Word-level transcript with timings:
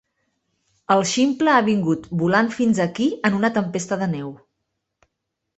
El 0.95 1.03
ximple 1.11 1.53
ha 1.57 1.67
vingut 1.67 2.09
volant 2.23 2.51
fins 2.57 2.81
aquí 2.89 3.07
en 3.31 3.39
una 3.41 3.55
tempesta 3.59 3.99
de 4.05 4.09
neu. 4.19 4.33